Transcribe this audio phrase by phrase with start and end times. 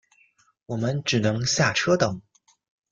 [0.65, 2.23] 我们只能下车等